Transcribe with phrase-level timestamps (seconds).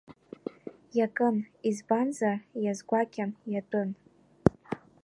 [0.97, 1.35] Иакын,
[1.67, 3.89] избанзар, иазгәакьан, иатәын.